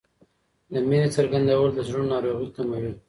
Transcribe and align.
د 0.71 0.73
مینې 0.89 1.09
څرګندول 1.15 1.69
د 1.73 1.79
زړونو 1.87 2.09
ناروغۍ 2.13 2.47
کموي. 2.55 2.91